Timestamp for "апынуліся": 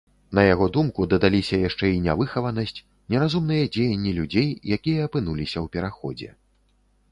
5.11-5.55